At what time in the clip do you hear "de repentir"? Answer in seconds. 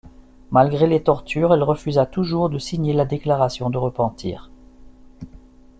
3.69-4.49